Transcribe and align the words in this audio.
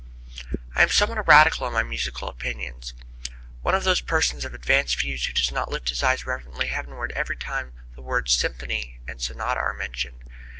I 0.73 0.81
am 0.81 0.89
somewhat 0.89 1.19
of 1.19 1.27
a 1.27 1.31
radical 1.31 1.67
in 1.67 1.73
my 1.73 1.83
musical 1.83 2.27
opinions, 2.27 2.95
one 3.61 3.75
of 3.75 3.83
those 3.83 4.01
persons 4.01 4.43
of 4.43 4.55
advanced 4.55 4.97
views 4.99 5.27
who 5.27 5.31
does 5.33 5.51
not 5.51 5.69
lift 5.69 5.89
his 5.89 6.01
eyes 6.01 6.25
reverentially 6.25 6.69
heavenward 6.69 7.11
every 7.11 7.37
time 7.37 7.73
the 7.93 8.01
words 8.01 8.33
"symphony" 8.33 8.99
and 9.07 9.21
"sonata" 9.21 9.59
are 9.59 9.75
mentioned. 9.75 10.23